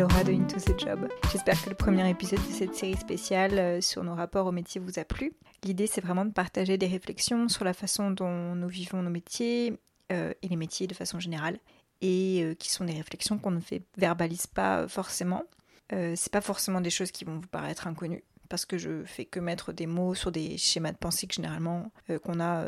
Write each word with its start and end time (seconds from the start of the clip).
Laura 0.00 0.24
de 0.24 0.32
Into 0.32 0.58
the 0.58 0.80
Job. 0.80 1.08
J'espère 1.30 1.62
que 1.62 1.68
le 1.68 1.76
premier 1.76 2.08
épisode 2.08 2.38
de 2.38 2.52
cette 2.52 2.74
série 2.74 2.96
spéciale 2.96 3.58
euh, 3.58 3.80
sur 3.82 4.02
nos 4.02 4.14
rapports 4.14 4.46
au 4.46 4.50
métier 4.50 4.80
vous 4.80 4.98
a 4.98 5.04
plu. 5.04 5.34
L'idée 5.62 5.86
c'est 5.86 6.00
vraiment 6.00 6.24
de 6.24 6.32
partager 6.32 6.78
des 6.78 6.86
réflexions 6.86 7.50
sur 7.50 7.66
la 7.66 7.74
façon 7.74 8.10
dont 8.10 8.54
nous 8.54 8.68
vivons 8.68 9.02
nos 9.02 9.10
métiers 9.10 9.78
euh, 10.10 10.32
et 10.40 10.48
les 10.48 10.56
métiers 10.56 10.86
de 10.86 10.94
façon 10.94 11.20
générale 11.20 11.58
et 12.00 12.42
euh, 12.42 12.54
qui 12.54 12.70
sont 12.70 12.86
des 12.86 12.94
réflexions 12.94 13.36
qu'on 13.36 13.50
ne 13.50 13.60
fait 13.60 13.82
verbalise 13.98 14.46
pas 14.46 14.88
forcément. 14.88 15.44
c'est 15.90 16.32
pas 16.32 16.40
forcément 16.40 16.80
des 16.80 16.88
choses 16.88 17.10
qui 17.10 17.26
vont 17.26 17.34
vous 17.34 17.48
paraître 17.48 17.86
inconnues 17.86 18.24
parce 18.48 18.64
que 18.64 18.78
je 18.78 19.04
fais 19.04 19.26
que 19.26 19.38
mettre 19.38 19.70
des 19.74 19.86
mots 19.86 20.14
sur 20.14 20.32
des 20.32 20.56
schémas 20.56 20.92
de 20.92 20.96
pensée 20.96 21.26
que 21.26 21.34
généralement 21.34 21.92
qu'on 22.22 22.40
a 22.40 22.64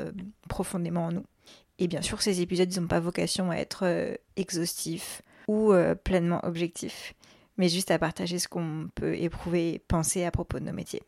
profondément 0.50 1.06
en 1.06 1.12
nous. 1.12 1.24
Et 1.78 1.88
bien 1.88 2.02
sûr, 2.02 2.20
ces 2.20 2.42
épisodes, 2.42 2.70
n'ont 2.76 2.88
pas 2.88 3.00
vocation 3.00 3.50
à 3.50 3.56
être 3.56 4.18
exhaustifs 4.36 5.22
ou 5.48 5.72
euh, 5.72 5.94
pleinement 5.94 6.40
objectif, 6.44 7.14
mais 7.56 7.68
juste 7.68 7.90
à 7.90 7.98
partager 7.98 8.38
ce 8.38 8.48
qu'on 8.48 8.88
peut 8.94 9.14
éprouver 9.14 9.82
penser 9.88 10.24
à 10.24 10.30
propos 10.30 10.58
de 10.58 10.64
nos 10.64 10.72
métiers. 10.72 11.02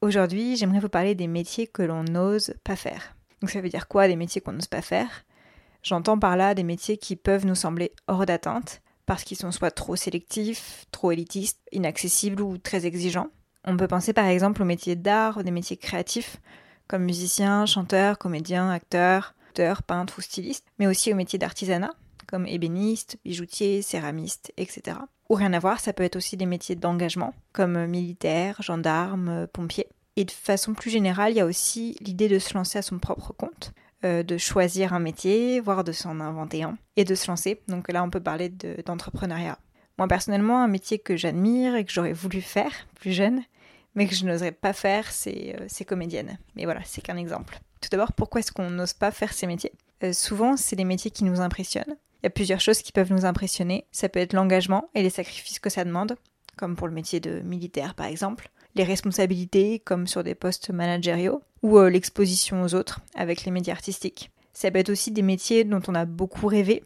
Aujourd'hui, 0.00 0.56
j'aimerais 0.56 0.80
vous 0.80 0.88
parler 0.88 1.14
des 1.14 1.26
métiers 1.26 1.66
que 1.66 1.82
l'on 1.82 2.04
n'ose 2.04 2.54
pas 2.64 2.76
faire. 2.76 3.16
Donc 3.40 3.50
ça 3.50 3.60
veut 3.60 3.68
dire 3.68 3.88
quoi 3.88 4.08
des 4.08 4.16
métiers 4.16 4.40
qu'on 4.40 4.52
n'ose 4.52 4.66
pas 4.66 4.82
faire? 4.82 5.24
J'entends 5.82 6.18
par 6.18 6.36
là 6.36 6.54
des 6.54 6.62
métiers 6.62 6.96
qui 6.96 7.16
peuvent 7.16 7.46
nous 7.46 7.54
sembler 7.54 7.92
hors 8.06 8.26
d'atteinte 8.26 8.82
parce 9.06 9.22
qu'ils 9.22 9.36
sont 9.36 9.52
soit 9.52 9.70
trop 9.70 9.96
sélectifs, 9.96 10.86
trop 10.90 11.12
élitistes, 11.12 11.60
inaccessibles 11.72 12.42
ou 12.42 12.58
très 12.58 12.86
exigeants. 12.86 13.28
On 13.64 13.76
peut 13.76 13.88
penser 13.88 14.12
par 14.12 14.26
exemple 14.26 14.62
aux 14.62 14.66
métiers 14.66 14.96
d'art, 14.96 15.44
des 15.44 15.50
métiers 15.50 15.76
créatifs 15.76 16.38
comme 16.86 17.04
musicien, 17.04 17.66
chanteur, 17.66 18.18
comédien, 18.18 18.70
acteur, 18.70 19.34
auteur, 19.50 19.82
peintre 19.82 20.18
ou 20.18 20.22
styliste, 20.22 20.66
mais 20.78 20.86
aussi 20.86 21.12
aux 21.12 21.16
métiers 21.16 21.38
d'artisanat 21.38 21.92
comme 22.26 22.46
ébéniste, 22.46 23.18
bijoutier, 23.24 23.82
céramiste, 23.82 24.52
etc. 24.56 24.96
Ou 25.30 25.34
rien 25.34 25.52
à 25.52 25.58
voir, 25.58 25.80
ça 25.80 25.92
peut 25.92 26.02
être 26.02 26.16
aussi 26.16 26.36
des 26.36 26.46
métiers 26.46 26.76
d'engagement, 26.76 27.32
comme 27.52 27.86
militaire, 27.86 28.60
gendarme, 28.60 29.46
pompier. 29.52 29.86
Et 30.16 30.24
de 30.24 30.30
façon 30.30 30.74
plus 30.74 30.90
générale, 30.90 31.32
il 31.32 31.36
y 31.36 31.40
a 31.40 31.46
aussi 31.46 31.96
l'idée 32.00 32.28
de 32.28 32.38
se 32.38 32.54
lancer 32.54 32.78
à 32.78 32.82
son 32.82 32.98
propre 32.98 33.32
compte, 33.32 33.72
euh, 34.04 34.22
de 34.22 34.36
choisir 34.36 34.92
un 34.92 35.00
métier, 35.00 35.60
voire 35.60 35.82
de 35.82 35.92
s'en 35.92 36.20
inventer 36.20 36.62
un, 36.62 36.76
et 36.96 37.04
de 37.04 37.14
se 37.14 37.28
lancer. 37.28 37.60
Donc 37.68 37.90
là, 37.90 38.04
on 38.04 38.10
peut 38.10 38.20
parler 38.20 38.50
d'entrepreneuriat. 38.84 39.58
Moi, 39.98 40.08
personnellement, 40.08 40.62
un 40.62 40.68
métier 40.68 40.98
que 40.98 41.16
j'admire 41.16 41.74
et 41.74 41.84
que 41.84 41.92
j'aurais 41.92 42.12
voulu 42.12 42.40
faire 42.40 42.72
plus 42.94 43.12
jeune, 43.12 43.42
mais 43.94 44.06
que 44.06 44.14
je 44.14 44.24
n'oserais 44.26 44.52
pas 44.52 44.72
faire, 44.72 45.10
c'est 45.10 45.56
euh, 45.60 45.84
comédienne. 45.84 46.38
Mais 46.54 46.64
voilà, 46.64 46.80
c'est 46.84 47.00
qu'un 47.00 47.16
exemple. 47.16 47.58
Tout 47.80 47.88
d'abord, 47.90 48.12
pourquoi 48.12 48.40
est-ce 48.40 48.52
qu'on 48.52 48.70
n'ose 48.70 48.92
pas 48.92 49.10
faire 49.10 49.32
ces 49.32 49.46
métiers? 49.46 49.72
Euh, 50.02 50.12
Souvent, 50.12 50.56
c'est 50.56 50.76
des 50.76 50.84
métiers 50.84 51.10
qui 51.10 51.24
nous 51.24 51.40
impressionnent. 51.40 51.96
Il 52.24 52.28
y 52.28 52.28
a 52.28 52.30
plusieurs 52.30 52.60
choses 52.62 52.80
qui 52.80 52.90
peuvent 52.90 53.12
nous 53.12 53.26
impressionner. 53.26 53.84
Ça 53.92 54.08
peut 54.08 54.18
être 54.18 54.32
l'engagement 54.32 54.88
et 54.94 55.02
les 55.02 55.10
sacrifices 55.10 55.58
que 55.58 55.68
ça 55.68 55.84
demande, 55.84 56.16
comme 56.56 56.74
pour 56.74 56.88
le 56.88 56.94
métier 56.94 57.20
de 57.20 57.40
militaire 57.40 57.94
par 57.94 58.06
exemple, 58.06 58.48
les 58.74 58.82
responsabilités 58.82 59.78
comme 59.80 60.06
sur 60.06 60.24
des 60.24 60.34
postes 60.34 60.70
managériaux, 60.70 61.42
ou 61.62 61.76
euh, 61.76 61.90
l'exposition 61.90 62.62
aux 62.62 62.74
autres 62.74 63.00
avec 63.14 63.44
les 63.44 63.50
médias 63.50 63.74
artistiques. 63.74 64.30
Ça 64.54 64.70
peut 64.70 64.78
être 64.78 64.88
aussi 64.88 65.10
des 65.10 65.20
métiers 65.20 65.64
dont 65.64 65.82
on 65.86 65.94
a 65.94 66.06
beaucoup 66.06 66.46
rêvé, 66.46 66.82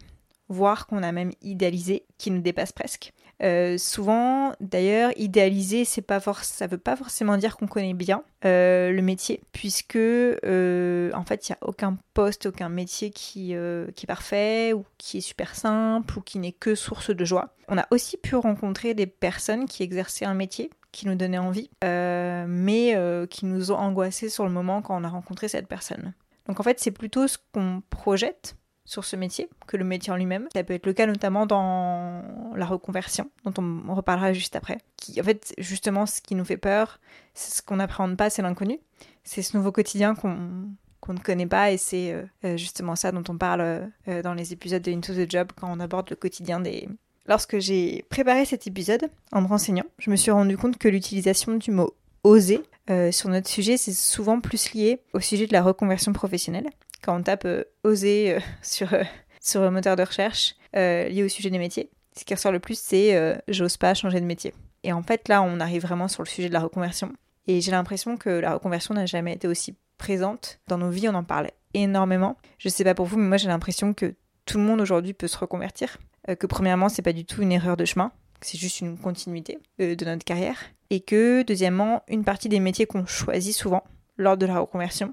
voire 0.48 0.88
qu'on 0.88 1.04
a 1.04 1.12
même 1.12 1.30
idéalisé, 1.40 2.04
qui 2.18 2.32
nous 2.32 2.40
dépassent 2.40 2.72
presque. 2.72 3.12
Euh, 3.42 3.78
souvent, 3.78 4.52
d'ailleurs, 4.60 5.12
idéaliser, 5.16 5.84
c'est 5.84 6.02
pas 6.02 6.20
ça 6.42 6.66
veut 6.66 6.78
pas 6.78 6.96
forcément 6.96 7.36
dire 7.36 7.56
qu'on 7.56 7.66
connaît 7.66 7.94
bien 7.94 8.22
euh, 8.44 8.90
le 8.90 9.02
métier, 9.02 9.40
puisque 9.52 9.96
euh, 9.96 11.10
en 11.14 11.24
fait, 11.24 11.48
il 11.48 11.52
n'y 11.52 11.56
a 11.60 11.68
aucun 11.68 11.96
poste, 12.14 12.46
aucun 12.46 12.68
métier 12.68 13.10
qui, 13.10 13.54
qui 13.94 14.04
est 14.04 14.06
parfait 14.06 14.72
ou 14.72 14.84
qui 14.98 15.18
est 15.18 15.22
super 15.22 15.54
simple 15.54 16.18
ou 16.18 16.20
qui 16.20 16.38
n'est 16.38 16.52
que 16.52 16.74
source 16.74 17.10
de 17.10 17.24
joie. 17.24 17.54
On 17.68 17.78
a 17.78 17.86
aussi 17.90 18.16
pu 18.16 18.34
rencontrer 18.34 18.94
des 18.94 19.06
personnes 19.06 19.66
qui 19.66 19.82
exerçaient 19.82 20.24
un 20.24 20.34
métier 20.34 20.70
qui 20.90 21.06
nous 21.06 21.14
donnait 21.14 21.38
envie, 21.38 21.70
mais 21.82 22.96
qui 23.30 23.46
nous 23.46 23.70
ont 23.70 23.76
angoissés 23.76 24.28
sur 24.28 24.44
le 24.44 24.50
moment 24.50 24.82
quand 24.82 25.00
on 25.00 25.04
a 25.04 25.08
rencontré 25.08 25.48
cette 25.48 25.68
personne. 25.68 26.12
Donc 26.46 26.58
en 26.60 26.62
fait, 26.62 26.80
c'est 26.80 26.90
plutôt 26.90 27.28
ce 27.28 27.36
qu'on 27.52 27.82
projette 27.90 28.56
sur 28.88 29.04
ce 29.04 29.16
métier 29.16 29.50
que 29.66 29.76
le 29.76 29.84
métier 29.84 30.10
en 30.10 30.16
lui-même. 30.16 30.48
Ça 30.54 30.64
peut 30.64 30.72
être 30.72 30.86
le 30.86 30.94
cas 30.94 31.06
notamment 31.06 31.44
dans 31.44 32.22
la 32.56 32.64
reconversion, 32.64 33.30
dont 33.44 33.52
on 33.58 33.94
reparlera 33.94 34.32
juste 34.32 34.56
après. 34.56 34.78
Qui, 34.96 35.20
en 35.20 35.24
fait, 35.24 35.54
justement, 35.58 36.06
ce 36.06 36.22
qui 36.22 36.34
nous 36.34 36.44
fait 36.44 36.56
peur, 36.56 36.98
c'est 37.34 37.58
ce 37.58 37.62
qu'on 37.62 37.76
n'appréhende 37.76 38.16
pas, 38.16 38.30
c'est 38.30 38.40
l'inconnu. 38.40 38.80
C'est 39.24 39.42
ce 39.42 39.56
nouveau 39.56 39.72
quotidien 39.72 40.14
qu'on 40.14 41.12
ne 41.12 41.18
connaît 41.18 41.46
pas 41.46 41.70
et 41.70 41.76
c'est 41.76 42.12
euh, 42.12 42.22
euh, 42.44 42.56
justement 42.56 42.96
ça 42.96 43.12
dont 43.12 43.24
on 43.28 43.36
parle 43.36 43.90
euh, 44.08 44.22
dans 44.22 44.32
les 44.32 44.54
épisodes 44.54 44.82
de 44.82 44.90
Into 44.90 45.12
the 45.12 45.30
Job 45.30 45.52
quand 45.54 45.70
on 45.70 45.80
aborde 45.80 46.08
le 46.08 46.16
quotidien 46.16 46.58
des... 46.58 46.88
Lorsque 47.26 47.58
j'ai 47.58 48.06
préparé 48.08 48.46
cet 48.46 48.66
épisode 48.66 49.10
en 49.32 49.42
me 49.42 49.48
renseignant, 49.48 49.84
je 49.98 50.10
me 50.10 50.16
suis 50.16 50.30
rendu 50.30 50.56
compte 50.56 50.78
que 50.78 50.88
l'utilisation 50.88 51.56
du 51.56 51.72
mot 51.72 51.94
oser 52.24 52.62
sur 53.10 53.28
notre 53.28 53.48
sujet, 53.48 53.76
c'est 53.76 53.92
souvent 53.92 54.40
plus 54.40 54.72
lié 54.72 55.00
au 55.12 55.20
sujet 55.20 55.46
de 55.46 55.52
la 55.52 55.62
reconversion 55.62 56.12
professionnelle 56.12 56.70
quand 57.02 57.16
on 57.16 57.22
tape 57.22 57.44
euh, 57.44 57.64
oser 57.84 58.34
euh, 58.34 58.40
sur, 58.62 58.92
euh, 58.92 59.02
sur 59.40 59.62
un 59.62 59.70
moteur 59.70 59.96
de 59.96 60.02
recherche 60.02 60.54
lié 60.74 61.22
au 61.24 61.28
sujet 61.28 61.50
des 61.50 61.58
métiers, 61.58 61.90
ce 62.14 62.24
qui 62.24 62.34
ressort 62.34 62.52
le 62.52 62.60
plus, 62.60 62.78
c'est 62.78 63.40
j'ose 63.48 63.78
pas 63.78 63.94
changer 63.94 64.20
de 64.20 64.26
métier. 64.26 64.52
Et 64.84 64.92
en 64.92 65.02
fait, 65.02 65.26
là, 65.26 65.42
on 65.42 65.60
arrive 65.60 65.82
vraiment 65.82 66.08
sur 66.08 66.22
le 66.22 66.28
sujet 66.28 66.48
de 66.48 66.52
la 66.52 66.60
reconversion. 66.60 67.12
Et 67.46 67.60
j'ai 67.62 67.70
l'impression 67.70 68.16
que 68.16 68.28
la 68.28 68.52
reconversion 68.52 68.94
n'a 68.94 69.06
jamais 69.06 69.32
été 69.32 69.48
aussi 69.48 69.76
présente 69.96 70.60
dans 70.68 70.76
nos 70.78 70.90
vies, 70.90 71.08
on 71.08 71.14
en 71.14 71.24
parlait 71.24 71.54
énormément. 71.72 72.36
Je 72.58 72.68
sais 72.68 72.84
pas 72.84 72.94
pour 72.94 73.06
vous, 73.06 73.16
mais 73.16 73.26
moi 73.26 73.36
j'ai 73.38 73.48
l'impression 73.48 73.94
que 73.94 74.14
tout 74.44 74.58
le 74.58 74.64
monde 74.64 74.80
aujourd'hui 74.80 75.14
peut 75.14 75.26
se 75.26 75.38
reconvertir. 75.38 75.96
que 76.38 76.46
premièrement, 76.46 76.90
c'est 76.90 77.02
pas 77.02 77.14
du 77.14 77.24
tout 77.24 77.40
une 77.40 77.52
erreur 77.52 77.76
de 77.76 77.86
chemin, 77.86 78.12
c'est 78.42 78.58
juste 78.58 78.80
une 78.80 78.98
continuité 78.98 79.58
de 79.78 80.04
notre 80.04 80.24
carrière. 80.24 80.58
Et 80.90 81.00
que 81.00 81.42
deuxièmement, 81.42 82.02
une 82.08 82.24
partie 82.24 82.48
des 82.48 82.60
métiers 82.60 82.86
qu'on 82.86 83.06
choisit 83.06 83.54
souvent 83.54 83.84
lors 84.16 84.36
de 84.36 84.46
la 84.46 84.58
reconversion 84.58 85.12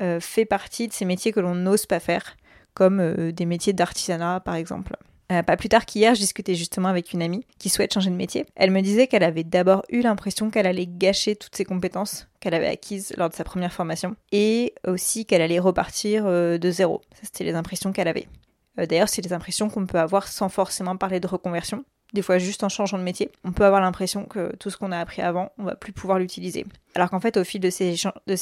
euh, 0.00 0.20
fait 0.20 0.44
partie 0.44 0.86
de 0.86 0.92
ces 0.92 1.04
métiers 1.04 1.32
que 1.32 1.40
l'on 1.40 1.54
n'ose 1.54 1.86
pas 1.86 1.98
faire, 1.98 2.36
comme 2.74 3.00
euh, 3.00 3.32
des 3.32 3.46
métiers 3.46 3.72
d'artisanat 3.72 4.40
par 4.40 4.54
exemple. 4.54 4.96
Euh, 5.32 5.42
pas 5.42 5.56
plus 5.56 5.68
tard 5.68 5.84
qu'hier, 5.84 6.14
je 6.14 6.20
discutais 6.20 6.54
justement 6.54 6.88
avec 6.88 7.12
une 7.12 7.20
amie 7.20 7.44
qui 7.58 7.68
souhaite 7.68 7.92
changer 7.92 8.08
de 8.08 8.14
métier. 8.14 8.46
Elle 8.54 8.70
me 8.70 8.80
disait 8.80 9.08
qu'elle 9.08 9.24
avait 9.24 9.44
d'abord 9.44 9.82
eu 9.90 10.00
l'impression 10.00 10.50
qu'elle 10.50 10.66
allait 10.66 10.86
gâcher 10.86 11.36
toutes 11.36 11.54
ses 11.54 11.64
compétences 11.64 12.28
qu'elle 12.40 12.54
avait 12.54 12.68
acquises 12.68 13.12
lors 13.16 13.28
de 13.28 13.34
sa 13.34 13.44
première 13.44 13.72
formation 13.72 14.14
et 14.30 14.72
aussi 14.86 15.26
qu'elle 15.26 15.42
allait 15.42 15.58
repartir 15.58 16.24
de 16.24 16.70
zéro. 16.70 17.02
C'était 17.20 17.44
les 17.44 17.54
impressions 17.54 17.92
qu'elle 17.92 18.08
avait. 18.08 18.28
D'ailleurs, 18.76 19.08
c'est 19.08 19.20
les 19.20 19.32
impressions 19.32 19.68
qu'on 19.68 19.86
peut 19.86 19.98
avoir 19.98 20.28
sans 20.28 20.48
forcément 20.48 20.96
parler 20.96 21.18
de 21.18 21.26
reconversion 21.26 21.84
des 22.12 22.22
fois 22.22 22.38
juste 22.38 22.64
en 22.64 22.68
changeant 22.68 22.98
de 22.98 23.02
métier, 23.02 23.30
on 23.44 23.52
peut 23.52 23.64
avoir 23.64 23.80
l'impression 23.80 24.24
que 24.24 24.54
tout 24.56 24.70
ce 24.70 24.76
qu'on 24.76 24.92
a 24.92 24.98
appris 24.98 25.22
avant, 25.22 25.52
on 25.58 25.64
va 25.64 25.76
plus 25.76 25.92
pouvoir 25.92 26.18
l'utiliser. 26.18 26.64
Alors 26.94 27.10
qu'en 27.10 27.20
fait, 27.20 27.36
au 27.36 27.44
fil 27.44 27.60
de 27.60 27.70
ces, 27.70 27.94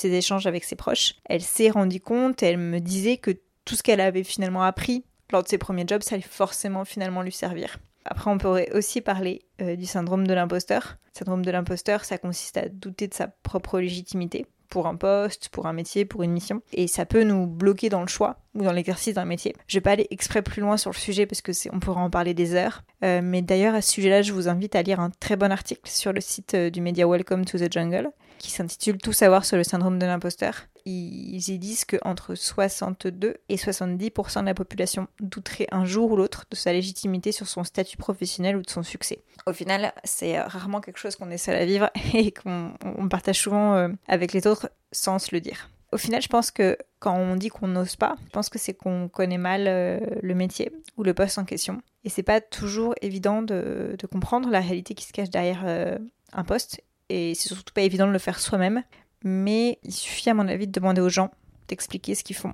échanges 0.05 0.47
avec 0.47 0.65
ses 0.65 0.77
proches, 0.77 1.15
elle 1.25 1.43
s'est 1.43 1.71
rendue 1.71 2.01
compte 2.01 2.43
elle 2.43 2.59
me 2.59 2.81
disait 2.81 3.17
que 3.17 3.33
tout 3.65 3.75
ce 3.75 3.83
qu'elle 3.83 4.01
avait 4.01 4.25
finalement 4.25 4.63
appris 4.63 5.05
lors 5.33 5.43
de 5.43 5.49
ses 5.49 5.59
premiers 5.59 5.85
jobs, 5.87 6.03
ça 6.03 6.15
allait 6.15 6.23
forcément 6.23 6.85
finalement 6.85 7.23
lui 7.23 7.33
servir. 7.33 7.79
Après, 8.05 8.31
on 8.31 8.39
pourrait 8.39 8.71
aussi 8.73 9.01
parler 9.01 9.43
euh, 9.61 9.75
du 9.75 9.87
syndrome 9.87 10.29
de 10.29 10.33
l'imposteur. 10.33 10.97
Le 11.15 11.19
syndrome 11.19 11.45
de 11.45 11.51
l'imposteur, 11.51 12.05
ça 12.05 12.19
consiste 12.19 12.57
à 12.57 12.69
douter 12.69 13.09
de 13.09 13.15
sa 13.15 13.27
propre 13.27 13.81
légitimité 13.81 14.47
pour 14.69 14.87
un 14.87 14.97
poste, 14.97 15.49
pour 15.51 15.67
un 15.67 15.73
métier, 15.73 16.05
pour 16.05 16.23
une 16.23 16.33
mission. 16.33 16.63
Et 16.73 16.87
ça 16.87 17.07
peut 17.07 17.25
nous 17.25 17.47
bloquer 17.47 17.89
dans 17.89 18.01
le 18.01 18.09
choix 18.09 18.39
ou 18.55 18.63
dans 18.63 18.73
l'exercice 18.73 19.15
d'un 19.15 19.25
métier. 19.25 19.55
Je 19.67 19.77
vais 19.77 19.83
pas 19.83 19.93
aller 19.93 20.07
exprès 20.11 20.43
plus 20.43 20.61
loin 20.61 20.77
sur 20.77 20.91
le 20.91 20.97
sujet 20.97 21.27
parce 21.27 21.43
que 21.43 21.53
c'est, 21.53 21.73
on 21.75 21.81
pourra 21.81 22.01
en 22.01 22.11
parler 22.11 22.35
des 22.35 22.55
heures. 22.55 22.83
Euh, 23.05 23.21
mais 23.23 23.43
d'ailleurs, 23.43 23.75
à 23.75 23.83
ce 23.83 23.93
sujet-là, 23.93 24.23
je 24.23 24.33
vous 24.33 24.49
invite 24.49 24.75
à 24.75 24.83
lire 24.83 25.01
un 25.01 25.11
très 25.11 25.37
bon 25.37 25.53
article 25.53 25.89
sur 25.91 26.13
le 26.13 26.21
site 26.21 26.55
euh, 26.55 26.71
du 26.71 26.81
média 26.81 27.07
Welcome 27.07 27.45
to 27.45 27.59
the 27.59 27.73
Jungle 27.73 28.11
qui 28.39 28.51
s'intitule 28.51 28.99
Tout 28.99 29.13
savoir 29.13 29.45
sur 29.45 29.57
le 29.57 29.65
syndrome 29.65 29.99
de 29.99 30.07
l'imposteur. 30.07 30.67
Ils 30.85 31.51
y 31.51 31.59
disent 31.59 31.85
qu'entre 31.85 32.37
62 32.37 33.39
et 33.49 33.57
70% 33.57 34.41
de 34.41 34.47
la 34.47 34.55
population 34.55 35.09
douterait 35.21 35.67
un 35.73 35.85
jour 35.85 36.13
ou 36.13 36.17
l'autre 36.17 36.45
de 36.49 36.55
sa 36.57 36.73
légitimité 36.73 37.33
sur 37.33 37.49
son 37.49 37.65
statut 37.65 37.97
professionnel 37.97 38.57
ou 38.57 38.63
de 38.63 38.71
son 38.71 38.85
succès. 38.85 39.19
Au 39.47 39.53
final, 39.53 39.93
c'est 40.05 40.41
rarement 40.41 40.81
quelque 40.81 40.99
chose 40.99 41.17
qu'on 41.17 41.31
essaie 41.31 41.57
à 41.57 41.65
vivre 41.65 41.91
et 42.15 42.31
qu'on 42.31 42.73
partage 43.11 43.41
souvent 43.41 43.75
euh, 43.75 43.89
avec 44.07 44.33
les 44.33 44.47
autres 44.47 44.71
sans 44.93 45.19
se 45.19 45.35
le 45.35 45.41
dire. 45.41 45.69
Au 45.93 45.99
final, 45.99 46.21
je 46.21 46.29
pense 46.29 46.51
que 46.51 46.77
quand 46.99 47.17
on 47.17 47.37
dit 47.37 47.49
qu'on 47.49 47.69
n'ose 47.69 47.97
pas, 47.97 48.17
je 48.27 48.31
pense 48.31 48.49
que 48.49 48.59
c'est 48.59 48.75
qu'on 48.75 49.09
connaît 49.09 49.39
mal 49.39 49.67
euh, 49.67 49.99
le 50.21 50.35
métier 50.35 50.73
ou 50.97 51.05
le 51.05 51.15
poste 51.15 51.39
en 51.39 51.45
question. 51.45 51.81
Et 52.05 52.09
c'est 52.09 52.23
pas 52.23 52.41
toujours 52.41 52.95
évident 53.03 53.43
de, 53.43 53.97
comprendre 54.11 54.51
la 54.51 54.61
réalité 54.61 54.95
qui 54.95 55.05
se 55.05 55.13
cache 55.13 55.31
derrière 55.31 55.63
euh, 55.65 55.99
un 56.33 56.45
poste 56.45 56.81
et 57.09 57.35
c'est 57.35 57.49
surtout 57.49 57.73
pas 57.73 57.83
évident 57.83 58.07
de 58.07 58.13
le 58.13 58.19
faire 58.19 58.41
soi-même, 58.41 58.83
mais 59.23 59.79
il 59.83 59.93
suffit 59.93 60.31
à 60.31 60.35
mon 60.35 60.49
avis 60.49 60.67
de 60.67 60.73
demander 60.73 61.01
aux 61.01 61.09
gens 61.09 61.31
d'expliquer 61.69 62.15
ce 62.15 62.25
qu'ils 62.25 62.37
font. 62.37 62.53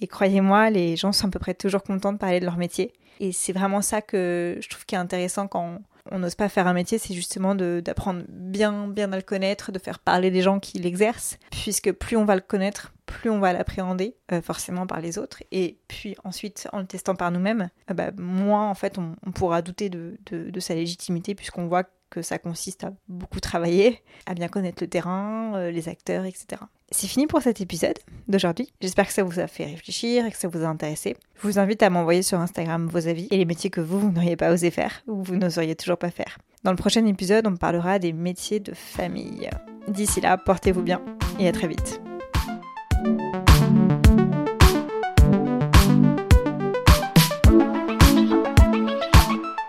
Et 0.00 0.06
croyez-moi, 0.08 0.70
les 0.70 0.96
gens 0.96 1.12
sont 1.12 1.28
à 1.28 1.30
peu 1.30 1.38
près 1.38 1.54
toujours 1.54 1.82
contents 1.82 2.12
de 2.12 2.18
parler 2.18 2.40
de 2.40 2.44
leur 2.44 2.56
métier. 2.56 2.92
Et 3.20 3.30
c'est 3.30 3.52
vraiment 3.52 3.82
ça 3.82 4.02
que 4.02 4.58
je 4.60 4.68
trouve 4.68 4.84
qui 4.84 4.96
est 4.96 4.98
intéressant 4.98 5.46
quand 5.46 5.80
on 6.10 6.18
n'ose 6.18 6.34
pas 6.34 6.48
faire 6.48 6.66
un 6.66 6.72
métier, 6.72 6.98
c'est 6.98 7.14
justement 7.14 7.54
d'apprendre 7.54 8.24
bien, 8.28 8.88
bien 8.88 9.12
à 9.12 9.16
le 9.16 9.22
connaître, 9.22 9.70
de 9.70 9.78
faire 9.78 10.00
parler 10.00 10.32
des 10.32 10.42
gens 10.42 10.58
qui 10.58 10.78
l'exercent, 10.78 11.38
puisque 11.52 11.92
plus 11.92 12.16
on 12.16 12.24
va 12.24 12.34
le 12.34 12.40
connaître, 12.40 12.92
plus 13.06 13.30
on 13.30 13.38
va 13.38 13.52
l'appréhender 13.52 14.16
euh, 14.32 14.42
forcément 14.42 14.88
par 14.88 15.00
les 15.00 15.18
autres, 15.18 15.44
et 15.52 15.78
puis 15.86 16.16
ensuite 16.24 16.66
en 16.72 16.80
le 16.80 16.86
testant 16.86 17.14
par 17.14 17.30
nous-mêmes, 17.30 17.68
euh, 17.90 17.94
bah, 17.94 18.10
moins 18.18 18.68
en 18.68 18.74
fait 18.74 18.98
on, 18.98 19.14
pourra 19.30 19.62
douter 19.62 19.90
de, 19.90 20.18
de 20.26 20.60
sa 20.60 20.74
légitimité 20.74 21.36
puisqu'on 21.36 21.68
voit 21.68 21.84
que 22.12 22.22
ça 22.22 22.38
consiste 22.38 22.84
à 22.84 22.92
beaucoup 23.08 23.40
travailler, 23.40 24.02
à 24.26 24.34
bien 24.34 24.48
connaître 24.48 24.82
le 24.82 24.88
terrain, 24.88 25.52
euh, 25.54 25.70
les 25.70 25.88
acteurs, 25.88 26.24
etc. 26.26 26.62
C'est 26.90 27.06
fini 27.06 27.26
pour 27.26 27.40
cet 27.40 27.62
épisode 27.62 27.98
d'aujourd'hui. 28.28 28.70
J'espère 28.82 29.06
que 29.06 29.14
ça 29.14 29.24
vous 29.24 29.40
a 29.40 29.46
fait 29.46 29.64
réfléchir 29.64 30.26
et 30.26 30.30
que 30.30 30.36
ça 30.36 30.48
vous 30.48 30.62
a 30.62 30.66
intéressé. 30.66 31.16
Je 31.36 31.42
vous 31.42 31.58
invite 31.58 31.82
à 31.82 31.88
m'envoyer 31.88 32.22
sur 32.22 32.38
Instagram 32.38 32.86
vos 32.86 33.08
avis 33.08 33.28
et 33.30 33.38
les 33.38 33.46
métiers 33.46 33.70
que 33.70 33.80
vous, 33.80 33.98
vous 33.98 34.12
n'auriez 34.12 34.36
pas 34.36 34.52
osé 34.52 34.70
faire 34.70 35.02
ou 35.06 35.22
vous 35.22 35.36
n'oseriez 35.36 35.74
toujours 35.74 35.96
pas 35.96 36.10
faire. 36.10 36.36
Dans 36.64 36.70
le 36.70 36.76
prochain 36.76 37.04
épisode, 37.06 37.46
on 37.46 37.56
parlera 37.56 37.98
des 37.98 38.12
métiers 38.12 38.60
de 38.60 38.74
famille. 38.74 39.48
D'ici 39.88 40.20
là, 40.20 40.36
portez-vous 40.36 40.82
bien 40.82 41.00
et 41.40 41.48
à 41.48 41.52
très 41.52 41.66
vite. 41.66 42.11